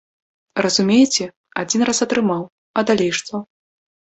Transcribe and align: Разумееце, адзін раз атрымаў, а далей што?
Разумееце, 0.65 1.27
адзін 1.65 1.81
раз 1.91 1.99
атрымаў, 2.09 2.43
а 2.77 2.87
далей 2.91 3.11
што? 3.21 3.47